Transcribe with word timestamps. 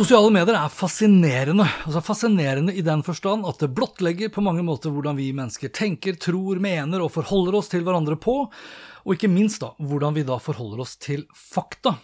Sosiale 0.00 0.30
medier 0.32 0.56
er 0.56 0.70
fascinerende. 0.72 1.66
Altså 1.84 2.00
Fascinerende 2.00 2.72
i 2.72 2.80
den 2.80 3.02
forstand 3.04 3.44
at 3.44 3.60
det 3.60 3.76
blottlegger 3.76 4.32
på 4.32 4.40
mange 4.40 4.64
måter 4.64 4.88
hvordan 4.94 5.18
vi 5.18 5.26
mennesker 5.36 5.68
tenker, 5.76 6.16
tror, 6.16 6.56
mener 6.56 7.04
og 7.04 7.12
forholder 7.18 7.58
oss 7.58 7.68
til 7.68 7.84
hverandre 7.84 8.16
på, 8.16 8.48
og 8.48 9.12
ikke 9.12 9.28
minst 9.28 9.60
da, 9.60 9.76
hvordan 9.76 10.16
vi 10.16 10.24
da 10.24 10.40
forholder 10.40 10.80
oss 10.86 10.96
til 11.04 11.28
fakta. 11.36 12.00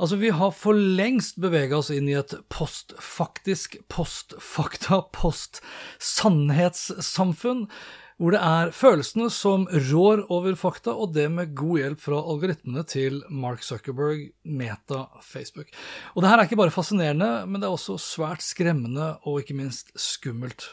Altså, 0.00 0.16
Vi 0.16 0.32
har 0.32 0.48
for 0.56 0.72
lengst 0.72 1.36
bevega 1.36 1.76
oss 1.76 1.92
inn 1.92 2.08
i 2.08 2.16
et 2.16 2.32
postfaktisk, 2.48 3.84
postfakta, 3.92 5.04
postsannhetssamfunn 5.12 7.68
hvor 8.16 8.32
det 8.32 8.40
er 8.40 8.70
følelsene 8.72 9.28
som 9.32 9.66
rår 9.90 10.22
over 10.32 10.56
fakta, 10.56 10.94
og 10.96 11.12
det 11.16 11.26
med 11.32 11.52
god 11.56 11.82
hjelp 11.82 12.00
fra 12.00 12.20
algoritmene 12.22 12.84
til 12.88 13.18
Mark 13.28 13.64
Zuckerberg, 13.66 14.30
Meta, 14.48 15.02
Facebook. 15.20 15.68
Og 16.14 16.24
det 16.24 16.30
her 16.30 16.40
er 16.40 16.48
ikke 16.48 16.60
bare 16.62 16.72
fascinerende, 16.72 17.30
men 17.44 17.60
det 17.60 17.68
er 17.68 17.76
også 17.76 17.98
svært 18.00 18.44
skremmende 18.44 19.14
og 19.28 19.42
ikke 19.42 19.58
minst 19.58 19.92
skummelt. 20.00 20.70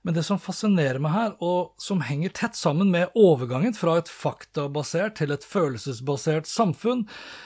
Men 0.00 0.16
det 0.16 0.22
som 0.24 0.38
fascinerer 0.40 0.96
meg 1.02 1.12
her, 1.12 1.32
og 1.44 1.74
som 1.80 2.00
henger 2.06 2.30
tett 2.32 2.56
sammen 2.56 2.88
med 2.92 3.10
overgangen 3.18 3.74
fra 3.76 3.98
et 4.00 4.08
faktabasert 4.08 5.18
til 5.18 5.30
et 5.34 5.44
følelsesbasert 5.44 6.46
samfunn, 6.48 7.02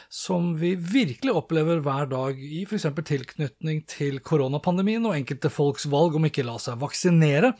som 0.06 0.54
vi 0.60 0.74
virkelig 0.78 1.32
opplever 1.34 1.80
hver 1.82 2.06
dag 2.12 2.38
i 2.38 2.62
f.eks. 2.62 2.86
tilknytning 3.10 3.82
til 3.90 4.20
koronapandemien 4.22 5.06
og 5.08 5.16
enkelte 5.16 5.50
folks 5.50 5.88
valg 5.90 6.14
om 6.14 6.24
ikke 6.30 6.46
la 6.46 6.54
seg 6.62 6.78
vaksinere, 6.82 7.54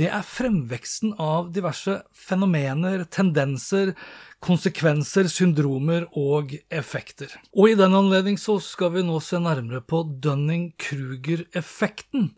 det 0.00 0.08
er 0.08 0.24
fremveksten 0.24 1.12
av 1.20 1.52
diverse 1.52 2.00
fenomener, 2.16 3.04
tendenser, 3.12 3.92
konsekvenser, 4.40 5.28
syndromer 5.28 6.08
og 6.16 6.56
effekter. 6.72 7.28
Og 7.52 7.68
i 7.74 7.76
den 7.76 7.92
anledning 7.96 8.38
så 8.40 8.56
skal 8.64 8.92
vi 8.96 9.02
nå 9.04 9.20
se 9.20 9.36
nærmere 9.36 9.84
på 9.84 10.00
Dunning-Kruger-effekten. 10.24 12.32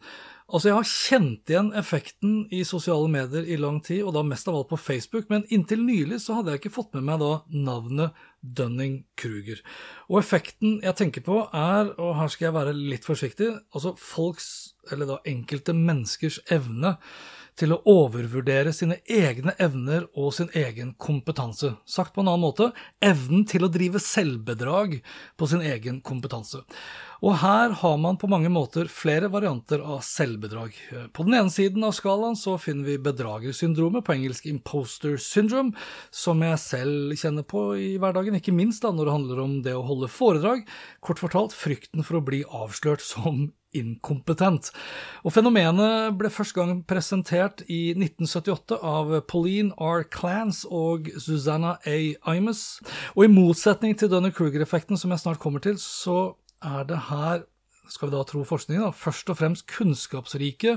Altså, 0.52 0.68
jeg 0.68 0.76
har 0.76 0.88
kjent 0.88 1.48
igjen 1.48 1.70
effekten 1.80 2.32
i 2.52 2.60
sosiale 2.68 3.08
medier 3.08 3.46
i 3.48 3.56
lang 3.56 3.78
tid, 3.84 4.02
og 4.04 4.12
da 4.12 4.24
mest 4.26 4.50
av 4.50 4.58
alt 4.58 4.68
på 4.68 4.76
Facebook, 4.76 5.30
men 5.32 5.46
inntil 5.48 5.80
nylig 5.80 6.20
så 6.20 6.36
hadde 6.36 6.52
jeg 6.52 6.60
ikke 6.60 6.74
fått 6.74 6.92
med 6.98 7.06
meg 7.08 7.22
da 7.22 7.30
navnet 7.56 8.18
Dunning-Kruger. 8.42 9.62
Og 10.10 10.20
effekten 10.20 10.80
jeg 10.82 10.98
tenker 10.98 11.24
på 11.26 11.38
er, 11.46 11.92
og 11.96 12.16
her 12.18 12.32
skal 12.32 12.48
jeg 12.48 12.56
være 12.58 12.74
litt 12.76 13.06
forsiktig, 13.06 13.52
altså 13.74 13.94
folks, 13.98 14.48
eller 14.90 15.08
da 15.08 15.20
enkelte 15.30 15.74
menneskers 15.76 16.40
evne 16.52 16.96
til 17.58 17.74
å 17.74 17.80
overvurdere 17.88 18.72
sine 18.72 18.98
egne 19.04 19.52
evner 19.60 20.06
og 20.16 20.32
sin 20.36 20.48
egen 20.56 20.94
kompetanse. 21.00 21.74
Sagt 21.84 22.14
på 22.14 22.22
en 22.22 22.30
annen 22.30 22.46
måte 22.46 22.70
evnen 23.04 23.44
til 23.48 23.66
å 23.66 23.70
drive 23.72 24.00
selvbedrag 24.00 24.98
på 25.36 25.48
sin 25.50 25.64
egen 25.64 26.00
kompetanse. 26.04 26.62
Og 27.22 27.36
her 27.38 27.76
har 27.78 27.98
man 28.02 28.16
på 28.18 28.30
mange 28.30 28.50
måter 28.50 28.88
flere 28.90 29.28
varianter 29.30 29.84
av 29.84 30.00
selvbedrag. 30.02 30.74
På 31.14 31.26
den 31.26 31.36
ene 31.38 31.52
siden 31.54 31.84
av 31.86 31.92
skalaen 31.94 32.34
så 32.38 32.56
finner 32.58 32.88
vi 32.88 32.96
bedragersyndromet, 33.04 34.02
på 34.02 34.16
engelsk 34.16 34.48
imposter 34.50 35.14
syndrome, 35.22 35.76
som 36.10 36.42
jeg 36.42 36.58
selv 36.58 37.14
kjenner 37.20 37.46
på 37.46 37.68
i 37.78 37.92
hverdagen, 38.02 38.31
ikke 38.38 38.54
minst 38.54 38.84
da 38.84 38.92
når 38.92 39.08
det 39.08 39.16
handler 39.16 39.42
om 39.42 39.56
det 39.64 39.74
å 39.76 39.86
holde 39.86 40.10
foredrag. 40.12 40.62
Kort 41.04 41.22
fortalt 41.22 41.56
frykten 41.56 42.04
for 42.06 42.18
å 42.18 42.24
bli 42.24 42.42
avslørt 42.48 43.04
som 43.04 43.50
inkompetent. 43.76 44.68
Og 45.24 45.32
Fenomenet 45.34 46.16
ble 46.20 46.30
første 46.32 46.58
gang 46.58 46.82
presentert 46.88 47.62
i 47.72 47.94
1978 47.94 48.78
av 48.84 49.14
Pauline 49.30 49.72
R. 49.80 50.04
Clance 50.12 50.68
og 50.68 51.08
Susanna 51.16 51.78
A. 51.88 51.96
Imus. 52.34 52.82
Og 53.16 53.26
i 53.26 53.32
motsetning 53.32 53.96
til 53.96 54.12
Dunner-Kruger-effekten, 54.12 55.00
som 55.00 55.14
jeg 55.14 55.24
snart 55.24 55.40
kommer 55.42 55.64
til, 55.64 55.80
så 55.80 56.34
er 56.62 56.84
det 56.88 57.00
her 57.08 57.46
skal 57.92 58.10
vi 58.10 58.16
da 58.16 58.22
tro 58.26 58.42
forskningen, 58.46 58.84
da, 58.86 58.92
først 58.96 59.30
og 59.32 59.38
fremst 59.38 59.66
kunnskapsrike 59.70 60.76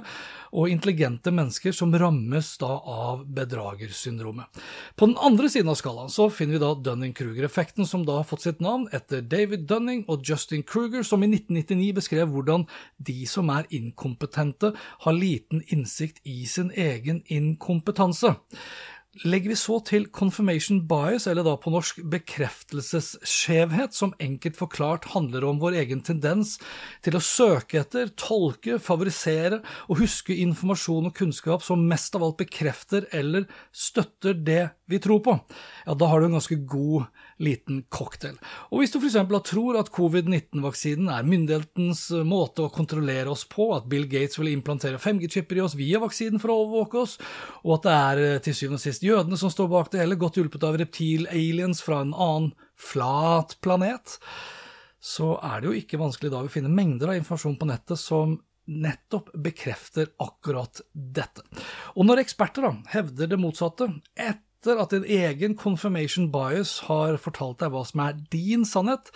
og 0.56 0.72
intelligente 0.72 1.34
mennesker 1.34 1.76
som 1.76 1.94
rammes 1.96 2.52
da 2.62 2.72
av 2.80 3.26
bedragersyndromet. 3.38 4.62
På 4.96 5.10
den 5.10 5.18
andre 5.24 5.50
siden 5.52 5.72
av 5.72 5.80
skalaen 5.80 6.12
så 6.14 6.28
finner 6.34 6.58
vi 6.58 6.64
da 6.64 6.72
Dunning-Kruger-effekten, 6.90 7.88
som 7.88 8.06
da 8.08 8.20
har 8.20 8.28
fått 8.30 8.46
sitt 8.46 8.64
navn 8.64 8.88
etter 8.96 9.24
David 9.26 9.68
Dunning 9.70 10.04
og 10.12 10.26
Justin 10.28 10.66
Kruger, 10.68 11.06
som 11.08 11.24
i 11.24 11.32
1999 11.32 11.94
beskrev 12.00 12.34
hvordan 12.34 12.68
de 12.98 13.22
som 13.30 13.52
er 13.54 13.70
inkompetente, 13.76 14.74
har 15.06 15.16
liten 15.16 15.64
innsikt 15.74 16.22
i 16.24 16.44
sin 16.50 16.72
egen 16.76 17.24
inkompetanse. 17.32 18.36
Legger 19.24 19.54
vi 19.54 19.56
så 19.56 19.78
til 19.88 20.10
confirmation 20.12 20.82
bias, 20.90 21.24
eller 21.32 21.46
da 21.48 21.54
på 21.56 21.72
norsk 21.72 22.02
bekreftelsesskjevhet, 22.12 23.96
som 23.96 24.12
enkelt 24.20 24.58
forklart 24.60 25.08
handler 25.14 25.46
om 25.48 25.62
vår 25.62 25.78
egen 25.80 26.02
tendens 26.04 26.58
til 27.06 27.16
å 27.16 27.24
søke 27.24 27.80
etter, 27.80 28.12
tolke, 28.20 28.76
favorisere 28.84 29.62
og 29.88 30.02
huske 30.02 30.36
informasjon 30.44 31.08
og 31.08 31.16
kunnskap 31.16 31.64
som 31.64 31.86
mest 31.88 32.18
av 32.18 32.26
alt 32.28 32.42
bekrefter 32.44 33.08
eller 33.16 33.48
støtter 33.72 34.36
det 34.36 34.66
vi 34.92 35.00
tror 35.02 35.22
på, 35.26 35.34
ja, 35.88 35.96
da 35.98 36.10
har 36.12 36.22
du 36.22 36.28
en 36.28 36.36
ganske 36.36 36.60
god 36.70 37.08
liten 37.42 37.82
cocktail. 37.90 38.36
Og 38.70 38.82
hvis 38.82 38.94
du 38.94 39.00
f.eks. 39.00 39.18
tror 39.48 39.80
at 39.80 39.90
covid-19-vaksinen 39.96 41.10
er 41.10 41.26
myndighetens 41.26 42.04
måte 42.28 42.68
å 42.68 42.74
kontrollere 42.74 43.32
oss 43.32 43.48
på, 43.50 43.72
at 43.74 43.88
Bill 43.90 44.06
Gates 44.12 44.38
vil 44.38 44.52
implantere 44.54 45.02
5G-chipper 45.02 45.58
i 45.58 45.64
oss 45.66 45.78
via 45.80 46.04
vaksinen 46.04 46.42
for 46.44 46.54
å 46.54 46.60
overvåke 46.66 47.02
oss, 47.02 47.18
og 47.64 47.80
at 47.80 47.88
det 47.88 47.96
er 47.96 48.24
eh, 48.28 48.44
til 48.46 48.58
syvende 48.60 48.82
og 48.82 48.86
sist 48.86 49.05
jødene 49.06 49.38
som 49.40 49.52
står 49.54 49.70
bak 49.72 49.92
det 49.94 50.02
hele, 50.02 50.18
godt 50.20 50.40
hjulpet 50.40 50.66
av 50.68 50.78
reptil-aliens 50.82 51.82
fra 51.86 52.02
en 52.04 52.14
annen 52.14 52.52
flat 52.76 53.56
planet, 53.64 54.18
så 55.06 55.36
er 55.46 55.62
det 55.62 55.70
jo 55.70 55.80
ikke 55.80 56.02
vanskelig 56.02 56.34
da 56.34 56.42
å 56.44 56.52
finne 56.52 56.72
mengder 56.74 57.12
av 57.12 57.20
informasjon 57.20 57.60
på 57.62 57.70
nettet 57.70 58.02
som 58.02 58.40
nettopp 58.66 59.30
bekrefter 59.46 60.10
akkurat 60.22 60.82
dette. 60.94 61.44
Og 61.94 62.08
når 62.08 62.24
eksperter 62.24 62.66
da 62.66 62.74
hevder 62.96 63.30
det 63.30 63.40
motsatte, 63.42 63.92
etter 64.18 64.82
at 64.82 64.96
din 64.96 65.06
egen 65.06 65.54
confirmation 65.60 66.32
bias 66.34 66.80
har 66.88 67.20
fortalt 67.22 67.62
deg 67.62 67.74
hva 67.76 67.84
som 67.86 68.02
er 68.08 68.18
din 68.34 68.66
sannhet, 68.66 69.12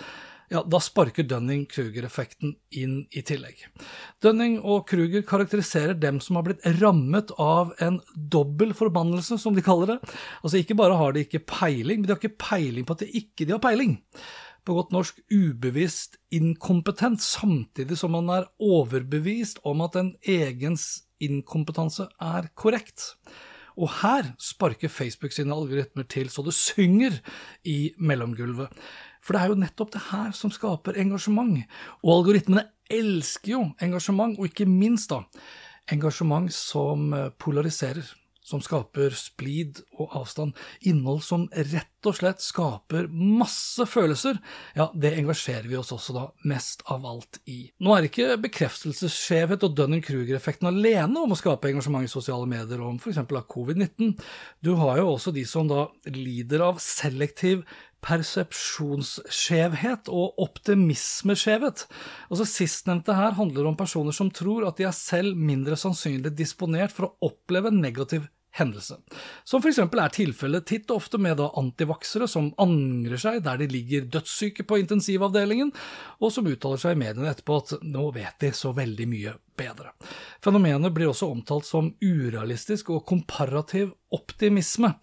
ja, 0.50 0.64
da 0.66 0.80
sparker 0.82 1.26
Dunning-Kruger-effekten 1.30 2.56
inn 2.82 2.96
i 3.14 3.22
tillegg. 3.26 3.62
Dunning 4.24 4.58
og 4.60 4.88
Kruger 4.90 5.22
karakteriserer 5.28 5.98
dem 5.98 6.18
som 6.24 6.40
har 6.40 6.48
blitt 6.48 6.66
rammet 6.80 7.34
av 7.38 7.76
en 7.86 8.00
dobbel 8.16 8.74
forbannelse, 8.78 9.38
som 9.42 9.58
de 9.58 9.64
kaller 9.66 9.94
det. 9.94 10.16
Altså 10.42 10.62
ikke 10.62 10.78
bare 10.80 10.98
har 10.98 11.14
de 11.14 11.26
ikke 11.28 11.44
peiling, 11.46 12.02
men 12.02 12.10
de 12.10 12.16
har 12.16 12.22
ikke 12.22 12.42
peiling 12.42 12.88
på 12.88 12.98
at 12.98 13.04
de 13.06 13.12
ikke 13.22 13.46
de 13.46 13.56
har 13.56 13.64
peiling. 13.64 14.00
På 14.66 14.76
godt 14.78 14.92
norsk 14.94 15.22
ubevisst 15.32 16.18
inkompetent, 16.36 17.22
samtidig 17.24 18.00
som 18.02 18.18
man 18.18 18.34
er 18.34 18.50
overbevist 18.58 19.62
om 19.70 19.86
at 19.86 19.96
en 20.02 20.16
egens 20.26 21.06
inkompetanse 21.24 22.10
er 22.22 22.50
korrekt. 22.58 23.14
Og 23.80 23.92
her 24.02 24.34
sparker 24.42 24.92
Facebook 24.92 25.32
sine 25.32 25.56
algoritmer 25.56 26.08
til 26.10 26.28
så 26.34 26.44
det 26.44 26.56
synger 26.58 27.16
i 27.64 27.94
mellomgulvet. 27.96 28.74
For 29.20 29.36
det 29.36 29.42
er 29.42 29.54
jo 29.54 29.62
nettopp 29.62 29.92
det 29.96 30.06
her 30.10 30.32
som 30.38 30.54
skaper 30.54 31.00
engasjement. 31.02 31.60
Og 32.04 32.14
algoritmene 32.20 32.68
elsker 32.90 33.54
jo 33.54 33.66
engasjement, 33.84 34.40
og 34.40 34.50
ikke 34.50 34.66
minst 34.70 35.12
da 35.12 35.24
engasjement 35.92 36.54
som 36.54 37.12
polariserer. 37.38 38.08
som 38.50 38.62
skaper 38.64 39.14
splid 39.18 39.82
og 40.00 40.16
avstand, 40.18 40.56
innhold 40.88 41.22
som 41.26 41.46
rett 41.54 42.08
og 42.10 42.16
slett 42.18 42.42
skaper 42.42 43.10
masse 43.12 43.86
følelser, 43.90 44.40
ja, 44.78 44.88
det 44.96 45.12
engasjerer 45.20 45.68
vi 45.70 45.78
oss 45.78 45.92
også 45.94 46.16
da 46.16 46.26
mest 46.50 46.82
av 46.90 47.06
alt 47.10 47.42
i. 47.52 47.60
Nå 47.84 47.94
er 47.94 48.08
ikke 48.08 48.40
bekreftelsesskjevhet 48.42 49.66
og 49.68 49.76
Dunning-Kruger-effekten 49.78 50.72
alene 50.72 51.26
om 51.26 51.36
å 51.36 51.40
skape 51.40 51.70
engasjement 51.70 52.08
i 52.08 52.12
sosiale 52.12 52.50
medier 52.50 52.82
om 52.86 52.98
f.eks. 52.98 53.22
av 53.22 53.46
covid-19. 53.52 54.16
Du 54.66 54.74
har 54.80 55.02
jo 55.02 55.12
også 55.14 55.36
de 55.36 55.46
som 55.50 55.70
da 55.70 55.86
lider 56.10 56.66
av 56.66 56.82
selektiv 56.84 57.66
persepsjonsskjevhet 58.06 60.10
og 60.14 60.40
optimismeskjevhet. 60.46 61.80
Altså 62.30 62.46
Sistnevnte 62.48 63.14
her 63.18 63.32
handler 63.40 63.64
om 63.70 63.80
personer 63.80 64.14
som 64.16 64.30
tror 64.32 64.68
at 64.70 64.78
de 64.80 64.84
er 64.88 64.96
selv 64.96 65.38
mindre 65.38 65.76
sannsynlig 65.80 66.32
disponert 66.38 66.92
for 66.96 67.04
å 67.10 67.16
oppleve 67.32 67.68
en 67.72 67.82
negativ 67.84 68.22
hendelse. 68.52 68.98
Som 69.44 69.62
f.eks. 69.62 69.80
er 69.80 70.14
tilfellet 70.14 70.66
titt 70.68 70.90
og 70.90 71.04
ofte 71.04 71.20
med 71.22 71.38
da 71.40 71.50
antivaksere 71.60 72.28
som 72.30 72.52
angrer 72.62 73.22
seg 73.22 73.42
der 73.46 73.62
de 73.62 73.70
ligger 73.72 74.08
dødssyke 74.12 74.66
på 74.68 74.82
intensivavdelingen, 74.84 75.72
og 76.20 76.34
som 76.34 76.48
uttaler 76.50 76.82
seg 76.82 76.96
i 76.96 77.02
mediene 77.04 77.32
etterpå 77.32 77.60
at 77.62 77.76
nå 77.86 78.10
vet 78.16 78.40
de 78.42 78.52
så 78.56 78.74
veldig 78.76 79.10
mye 79.10 79.36
bedre. 79.60 79.94
Fenomenet 80.44 80.96
blir 80.96 81.12
også 81.12 81.30
omtalt 81.30 81.68
som 81.68 81.92
urealistisk 82.02 82.94
og 82.96 83.06
komparativ 83.10 83.94
optimisme. 84.16 84.96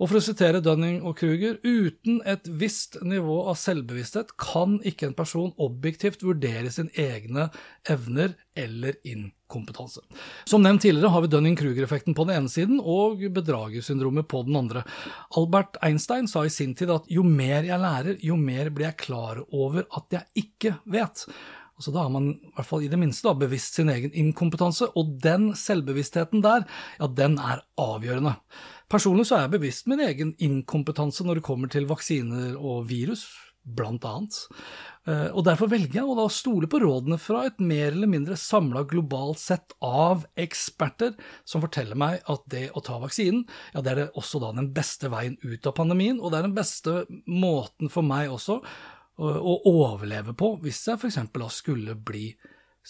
Og 0.00 0.08
for 0.08 0.16
å 0.16 0.24
sitere 0.24 0.62
Dunning 0.64 1.02
og 1.04 1.18
Kruger, 1.20 1.58
uten 1.60 2.22
et 2.28 2.46
visst 2.48 2.96
nivå 3.04 3.42
av 3.50 3.58
selvbevissthet 3.60 4.32
kan 4.40 4.78
ikke 4.88 5.10
en 5.10 5.16
person 5.18 5.52
objektivt 5.60 6.24
vurdere 6.24 6.72
sine 6.72 6.88
egne 6.96 7.50
evner 7.84 8.32
eller 8.56 8.96
inkompetanse. 9.04 10.00
Som 10.48 10.64
nevnt 10.64 10.86
tidligere 10.86 11.12
har 11.12 11.26
vi 11.26 11.32
Dunning-Kruger-effekten 11.34 12.16
på 12.16 12.24
den 12.24 12.40
ene 12.40 12.52
siden 12.52 12.80
og 12.80 13.20
bedragersyndromet 13.36 14.28
på 14.30 14.40
den 14.48 14.56
andre. 14.62 14.86
Albert 15.36 15.76
Einstein 15.84 16.30
sa 16.32 16.46
i 16.48 16.54
sin 16.54 16.72
tid 16.78 16.92
at 16.96 17.08
jo 17.12 17.26
mer 17.26 17.68
jeg 17.68 17.84
lærer, 17.84 18.20
jo 18.24 18.40
mer 18.40 18.72
blir 18.72 18.88
jeg 18.88 19.02
klar 19.04 19.44
over 19.52 19.84
at 19.84 20.16
jeg 20.16 20.46
ikke 20.46 20.78
vet. 20.88 21.28
Så 21.80 21.92
Da 21.92 22.02
har 22.04 22.10
man 22.12 22.34
i 22.34 22.52
hvert 22.56 22.68
fall 22.68 22.82
i 22.84 22.90
det 22.92 22.98
minste 23.00 23.28
da, 23.28 23.32
bevisst 23.40 23.78
sin 23.78 23.88
egen 23.88 24.12
inkompetanse, 24.12 24.90
og 25.00 25.16
den 25.24 25.54
selvbevisstheten 25.56 26.42
der, 26.44 26.66
ja, 27.00 27.08
den 27.08 27.38
er 27.40 27.64
avgjørende. 27.80 28.34
Personlig 28.90 29.28
så 29.28 29.36
er 29.36 29.46
jeg 29.46 29.54
bevisst 29.54 29.86
min 29.90 30.02
egen 30.02 30.34
inkompetanse 30.42 31.22
når 31.26 31.38
det 31.38 31.46
kommer 31.46 31.70
til 31.70 31.86
vaksiner 31.90 32.56
og 32.58 32.88
virus, 32.90 33.28
blant 33.60 34.04
annet. 34.08 34.36
Eh, 35.06 35.28
og 35.36 35.44
derfor 35.46 35.68
velger 35.70 36.00
jeg 36.00 36.08
å 36.08 36.16
da 36.18 36.26
stole 36.32 36.68
på 36.70 36.80
rådene 36.82 37.18
fra 37.20 37.44
et 37.46 37.60
mer 37.62 37.92
eller 37.92 38.10
mindre 38.10 38.38
samla 38.40 38.82
globalt 38.88 39.38
sett 39.38 39.74
av 39.84 40.24
eksperter 40.40 41.12
som 41.44 41.62
forteller 41.62 41.98
meg 41.98 42.24
at 42.32 42.46
det 42.50 42.66
å 42.74 42.82
ta 42.84 42.98
vaksinen, 43.02 43.44
ja 43.74 43.84
det 43.84 43.94
er 43.94 44.14
også 44.18 44.40
da 44.42 44.54
den 44.56 44.72
beste 44.76 45.12
veien 45.12 45.36
ut 45.44 45.68
av 45.68 45.76
pandemien, 45.76 46.20
og 46.20 46.32
det 46.32 46.40
er 46.40 46.48
den 46.48 46.56
beste 46.56 46.96
måten 47.28 47.92
for 47.92 48.06
meg 48.06 48.32
også 48.32 48.60
å 49.20 49.54
overleve 49.68 50.32
på 50.32 50.54
hvis 50.62 50.86
jeg 50.88 50.96
f.eks. 50.96 51.18
da 51.34 51.48
skulle 51.52 51.92
bli 51.94 52.30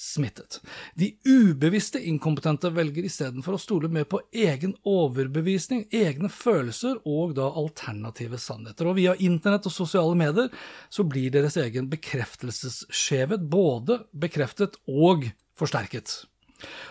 smittet. 0.00 0.60
De 0.94 1.10
ubevisste 1.28 2.00
inkompetente 2.08 2.70
velger 2.72 3.04
istedenfor 3.04 3.56
å 3.56 3.60
stole 3.60 3.90
mer 3.92 4.06
på 4.08 4.22
egen 4.32 4.72
overbevisning, 4.88 5.84
egne 5.92 6.30
følelser 6.32 7.02
og 7.04 7.36
da 7.36 7.50
alternative 7.60 8.40
sannheter. 8.40 8.88
Og 8.88 8.96
via 8.96 9.14
internett 9.20 9.68
og 9.68 9.76
sosiale 9.76 10.16
medier 10.16 10.48
så 10.88 11.04
blir 11.04 11.32
deres 11.34 11.58
egen 11.60 11.90
bekreftelsesskjevhet 11.92 13.44
både 13.52 14.00
bekreftet 14.16 14.80
og 14.88 15.28
forsterket. 15.60 16.22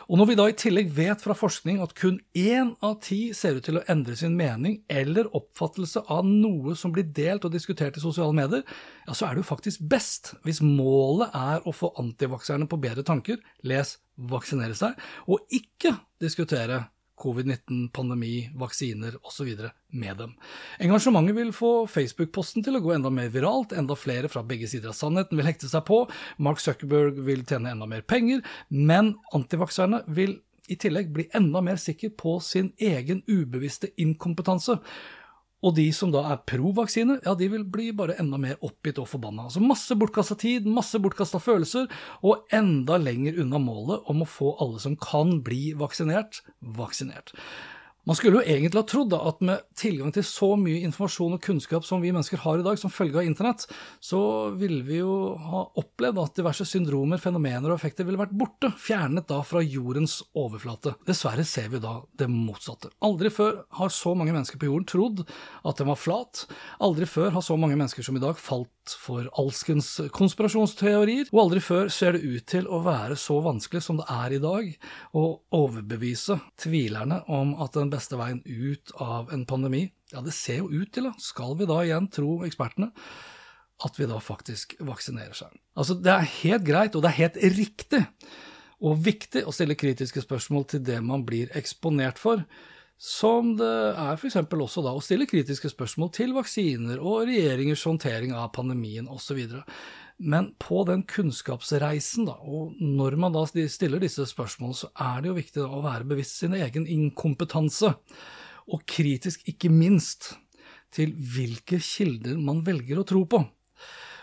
Og 0.10 0.20
når 0.20 0.30
vi 0.30 0.38
da 0.40 0.48
i 0.50 0.58
tillegg 0.58 0.92
vet 0.96 1.24
fra 1.24 1.36
forskning 1.38 1.82
at 1.84 1.96
kun 1.98 2.20
én 2.38 2.74
av 2.86 3.00
ti 3.06 3.20
ser 3.38 3.60
ut 3.60 3.66
til 3.68 3.80
å 3.80 3.86
endre 3.92 4.18
sin 4.20 4.36
mening 4.38 4.80
eller 4.92 5.30
oppfattelse 5.38 6.04
av 6.12 6.28
noe 6.28 6.76
som 6.80 6.94
blir 6.96 7.08
delt 7.16 7.46
og 7.48 7.54
diskutert 7.54 7.98
i 8.00 8.04
sosiale 8.04 8.36
medier, 8.36 8.64
ja, 9.08 9.16
så 9.16 9.28
er 9.28 9.36
det 9.36 9.44
jo 9.44 9.52
faktisk 9.52 9.84
best 9.92 10.34
hvis 10.46 10.64
målet 10.66 11.36
er 11.38 11.66
å 11.68 11.76
få 11.76 11.94
antivakserne 12.02 12.70
på 12.70 12.82
bedre 12.82 13.06
tanker, 13.08 13.42
les 13.68 13.98
vaksinere 14.30 14.76
seg, 14.76 14.98
og 15.30 15.46
ikke 15.56 15.96
diskutere 16.22 16.88
covid-19, 17.20 17.90
pandemi, 17.96 18.50
vaksiner 18.58 19.18
osv. 19.28 19.52
med 19.90 20.18
dem. 20.18 20.34
Engasjementet 20.80 21.36
vil 21.38 21.54
få 21.56 21.72
Facebook-posten 21.90 22.66
til 22.66 22.78
å 22.78 22.84
gå 22.84 22.94
enda 22.96 23.12
mer 23.14 23.32
viralt, 23.34 23.74
enda 23.74 23.98
flere 23.98 24.30
fra 24.32 24.44
begge 24.46 24.70
sider 24.72 24.94
av 24.94 24.98
sannheten 24.98 25.40
vil 25.40 25.50
hekte 25.50 25.70
seg 25.72 25.86
på, 25.90 26.04
Mark 26.38 26.62
Zuckerberg 26.64 27.20
vil 27.26 27.46
tjene 27.48 27.74
enda 27.74 27.90
mer 27.90 28.06
penger, 28.06 28.44
men 28.70 29.16
antivakserne 29.36 30.04
vil 30.08 30.40
i 30.70 30.78
tillegg 30.78 31.10
bli 31.14 31.26
enda 31.34 31.62
mer 31.66 31.80
sikker 31.82 32.14
på 32.18 32.38
sin 32.46 32.72
egen 32.78 33.24
ubevisste 33.28 33.90
inkompetanse. 33.98 34.78
Og 35.60 35.76
de 35.76 35.90
som 35.96 36.12
da 36.14 36.22
er 36.32 36.44
pro 36.48 36.72
vaksine, 36.76 37.18
ja, 37.26 37.34
de 37.36 37.50
vil 37.52 37.66
bli 37.68 37.90
bare 37.96 38.16
enda 38.22 38.40
mer 38.40 38.62
oppgitt 38.64 39.02
og 39.02 39.10
forbanna. 39.12 39.50
Altså 39.50 39.64
masse 39.64 39.98
bortkasta 40.00 40.38
tid, 40.40 40.70
masse 40.70 41.02
bortkasta 41.04 41.42
følelser, 41.44 41.90
og 42.24 42.48
enda 42.56 43.00
lenger 43.02 43.42
unna 43.44 43.60
målet 43.60 44.08
om 44.12 44.24
å 44.24 44.30
få 44.30 44.54
alle 44.64 44.80
som 44.80 44.96
kan 45.00 45.42
bli 45.44 45.74
vaksinert, 45.80 46.42
vaksinert. 46.80 47.36
Man 48.08 48.16
skulle 48.16 48.40
jo 48.40 48.56
egentlig 48.56 48.80
ha 48.80 48.88
trodd 48.88 49.14
at 49.14 49.42
med 49.44 49.66
tilgang 49.78 50.14
til 50.16 50.24
så 50.26 50.54
mye 50.58 50.80
informasjon 50.88 51.36
og 51.36 51.44
kunnskap 51.44 51.84
som 51.86 52.00
vi 52.02 52.14
mennesker 52.16 52.40
har 52.46 52.62
i 52.62 52.64
dag 52.66 52.80
som 52.80 52.92
følge 52.94 53.20
av 53.20 53.28
internett, 53.28 53.66
så 54.00 54.22
ville 54.56 54.82
vi 54.88 55.02
jo 55.02 55.36
ha 55.36 55.66
opplevd 55.82 56.22
at 56.24 56.40
diverse 56.40 56.66
syndromer, 56.66 57.20
fenomener 57.22 57.68
og 57.68 57.76
effekter 57.76 58.08
ville 58.08 58.22
vært 58.22 58.34
borte, 58.40 58.72
fjernet 58.80 59.28
da 59.30 59.42
fra 59.46 59.62
jordens 59.66 60.22
overflate. 60.32 60.96
Dessverre 61.08 61.44
ser 61.46 61.68
vi 61.74 61.84
da 61.84 61.98
det 62.18 62.30
motsatte. 62.32 62.94
Aldri 63.06 63.34
før 63.36 63.62
har 63.82 63.94
så 63.94 64.16
mange 64.16 64.34
mennesker 64.34 64.62
på 64.62 64.72
jorden 64.72 64.88
trodd 64.90 65.24
at 65.28 65.84
den 65.84 65.92
var 65.92 66.00
flat. 66.00 66.46
Aldri 66.80 67.10
før 67.10 67.36
har 67.36 67.46
så 67.46 67.60
mange 67.60 67.78
mennesker 67.78 68.06
som 68.06 68.18
i 68.18 68.24
dag 68.24 68.40
falt 68.40 68.96
for 68.98 69.28
alskens 69.38 69.92
konspirasjonsteorier, 70.16 71.30
og 71.34 71.44
aldri 71.44 71.62
før 71.62 71.92
ser 71.94 72.16
det 72.16 72.24
ut 72.26 72.48
til 72.50 72.66
å 72.66 72.82
være 72.86 73.20
så 73.20 73.38
vanskelig 73.46 73.84
som 73.86 74.00
det 74.00 74.08
er 74.10 74.34
i 74.34 74.42
dag 74.42 74.72
å 75.14 75.26
overbevise 75.60 76.40
tvilerne 76.58 77.22
om 77.30 77.54
at 77.62 77.78
den 77.90 77.98
beste 77.98 78.20
veien 78.20 78.40
ut 78.46 78.94
av 79.02 79.34
en 79.34 79.46
pandemi, 79.50 79.88
ja, 80.14 80.22
det 80.26 80.36
ser 80.38 80.62
jo 80.62 80.70
ut 80.70 80.94
til, 80.94 81.10
da, 81.10 81.14
skal 81.22 81.58
vi 81.60 81.68
da 81.70 81.82
igjen 81.84 82.10
tro 82.14 82.40
ekspertene, 82.48 82.92
at 83.86 84.00
vi 84.00 84.08
da 84.10 84.20
faktisk 84.22 84.76
vaksinerer 84.84 85.36
seg. 85.38 85.54
Altså, 85.80 85.96
det 85.98 86.14
er 86.14 86.34
helt 86.42 86.66
greit, 86.68 86.96
og 86.96 87.04
det 87.04 87.14
er 87.14 87.22
helt 87.24 87.40
riktig 87.58 88.04
og 88.80 89.00
viktig 89.04 89.44
å 89.48 89.54
stille 89.56 89.78
kritiske 89.80 90.24
spørsmål 90.24 90.68
til 90.72 90.84
det 90.88 91.00
man 91.04 91.26
blir 91.28 91.52
eksponert 91.58 92.20
for 92.22 92.46
som 93.00 93.54
det 93.56 93.72
er 93.96 94.18
f.eks. 94.20 94.36
også 94.36 94.84
da 94.84 94.92
å 94.92 95.04
stille 95.04 95.28
kritiske 95.30 95.72
spørsmål 95.72 96.12
til 96.18 96.34
vaksiner 96.36 97.00
og 97.00 97.30
regjeringers 97.30 97.86
håndtering 97.88 98.34
av 98.36 98.52
pandemien 98.56 99.08
osv. 99.08 99.40
Men 100.20 100.52
på 100.60 100.84
den 100.84 101.06
kunnskapsreisen, 101.08 102.28
da, 102.28 102.36
og 102.44 102.76
når 102.84 103.16
man 103.24 103.36
da 103.36 103.46
stiller 103.48 104.02
disse 104.04 104.26
spørsmålene, 104.28 104.76
så 104.76 104.90
er 105.00 105.22
det 105.22 105.32
jo 105.32 105.38
viktig 105.38 105.62
da, 105.62 105.70
å 105.72 105.84
være 105.86 106.10
bevisst 106.12 106.42
sin 106.42 106.58
egen 106.58 106.88
inkompetanse, 106.92 107.94
og 108.70 108.84
kritisk 108.90 109.48
ikke 109.50 109.72
minst 109.72 110.34
til 110.94 111.14
hvilke 111.16 111.80
kilder 111.84 112.36
man 112.42 112.60
velger 112.68 113.00
å 113.00 113.08
tro 113.08 113.24
på. 113.30 113.42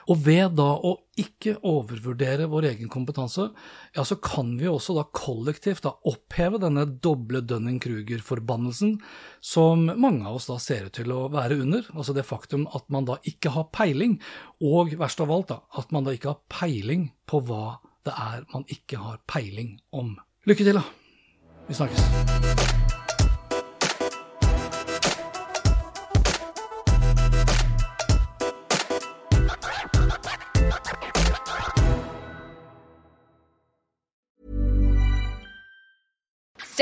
Og 0.06 0.20
ved 0.22 0.54
da 0.58 0.68
å 0.76 0.92
ikke 1.18 1.56
overvurdere 1.66 2.46
vår 2.50 2.68
egen 2.70 2.90
kompetanse, 2.92 3.48
ja, 3.96 4.04
så 4.06 4.18
kan 4.22 4.52
vi 4.60 4.68
også 4.70 4.94
da 4.98 5.06
kollektivt 5.16 5.82
da 5.86 5.94
oppheve 6.06 6.60
denne 6.62 6.84
doble 7.02 7.42
Dunning-Kruger-forbannelsen 7.48 8.96
som 9.42 9.86
mange 9.88 10.26
av 10.28 10.38
oss 10.38 10.46
da 10.50 10.60
ser 10.62 10.86
ut 10.88 10.96
til 11.00 11.14
å 11.14 11.26
være 11.32 11.58
under. 11.64 11.88
Altså 11.96 12.14
det 12.16 12.26
faktum 12.28 12.68
at 12.76 12.86
man 12.92 13.08
da 13.08 13.18
ikke 13.26 13.54
har 13.56 13.70
peiling, 13.74 14.20
og 14.62 14.94
verst 15.00 15.22
av 15.24 15.34
alt 15.34 15.50
da, 15.50 15.60
at 15.80 15.90
man 15.94 16.06
da 16.06 16.14
ikke 16.14 16.34
har 16.36 16.44
peiling 16.52 17.10
på 17.26 17.42
hva 17.48 17.80
det 18.06 18.14
er 18.14 18.46
man 18.52 18.66
ikke 18.70 19.02
har 19.02 19.18
peiling 19.26 19.80
om. 19.90 20.14
Lykke 20.46 20.68
til, 20.68 20.78
da. 20.78 20.86
Vi 21.66 21.74
snakkes. 21.74 23.05